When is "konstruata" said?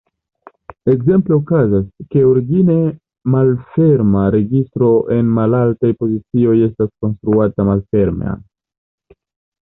7.05-7.67